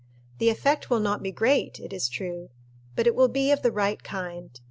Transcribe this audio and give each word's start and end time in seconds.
The 0.39 0.49
effect 0.49 0.89
will 0.89 0.99
not 0.99 1.21
be 1.21 1.31
great, 1.31 1.79
it 1.79 1.93
is 1.93 2.09
true, 2.09 2.49
but 2.95 3.05
it 3.05 3.13
will 3.13 3.27
be 3.27 3.51
of 3.51 3.61
the 3.61 3.71
right 3.71 4.01
kind. 4.01 4.59